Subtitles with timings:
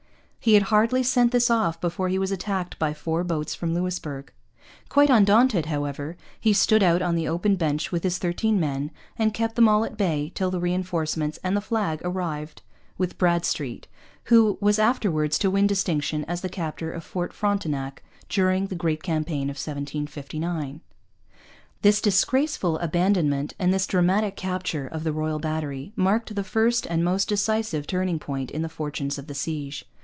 [0.43, 4.33] He had hardly sent this off before he was attacked by four boats from Louisbourg.
[4.89, 9.35] Quite undaunted, however, he stood out on the open beach with his thirteen men and
[9.35, 12.63] kept them all at bay till the reinforcement and the flag arrived
[12.97, 13.87] with Bradstreet,
[14.33, 19.03] who was afterwards to win distinction as the captor of Fort Frontenac during the great
[19.03, 20.81] campaign of 1759.
[21.83, 27.05] This disgraceful abandonment and this dramatic capture of the Royal Battery marked the first and
[27.05, 29.85] most decisive turning point in the fortunes of the siege.